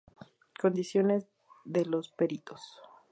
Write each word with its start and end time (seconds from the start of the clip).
Condiciones 0.59 1.27
de 1.63 1.85
los 1.85 2.09
peritos. 2.09 2.59